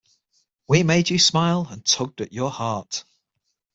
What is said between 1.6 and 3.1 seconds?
and tugged at your heart.